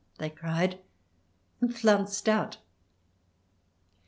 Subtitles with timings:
[0.17, 0.79] they cried,
[1.59, 2.57] and flounced out.